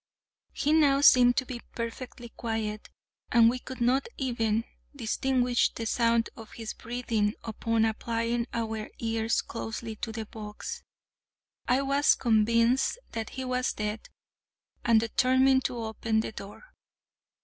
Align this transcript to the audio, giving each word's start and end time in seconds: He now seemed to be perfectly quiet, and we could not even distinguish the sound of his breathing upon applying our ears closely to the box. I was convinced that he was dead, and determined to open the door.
He 0.51 0.73
now 0.73 1.01
seemed 1.01 1.35
to 1.37 1.45
be 1.45 1.61
perfectly 1.75 2.29
quiet, 2.29 2.89
and 3.31 3.51
we 3.51 3.59
could 3.59 3.79
not 3.81 4.07
even 4.17 4.63
distinguish 4.95 5.71
the 5.75 5.85
sound 5.85 6.31
of 6.35 6.53
his 6.53 6.73
breathing 6.73 7.35
upon 7.43 7.85
applying 7.85 8.47
our 8.51 8.89
ears 8.97 9.43
closely 9.43 9.95
to 9.97 10.11
the 10.11 10.25
box. 10.25 10.81
I 11.67 11.83
was 11.83 12.15
convinced 12.15 12.97
that 13.11 13.29
he 13.37 13.45
was 13.45 13.73
dead, 13.73 14.09
and 14.83 14.99
determined 14.99 15.65
to 15.65 15.77
open 15.77 16.21
the 16.21 16.31
door. 16.31 16.73